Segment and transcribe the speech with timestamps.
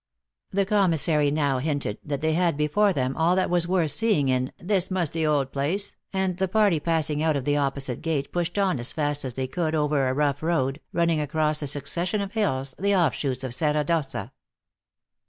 [0.49, 4.47] The commissary now hinted that they had before them all that was worth seeing in
[4.57, 8.57] u this musty old place," and the party passing out of the opposite gate pushed
[8.57, 12.31] on as fast as they could over, a rough road, running across a succession of
[12.31, 14.31] hills, the off shoots of Serra d Ossa.